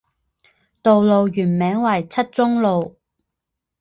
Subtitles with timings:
[0.81, 2.97] 道路原名为七中路。